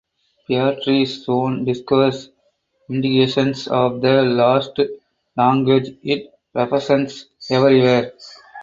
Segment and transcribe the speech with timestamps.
[0.47, 2.31] Beatrice soon discovers
[2.89, 4.79] indications of the lost
[5.37, 8.11] language it represents everywhere.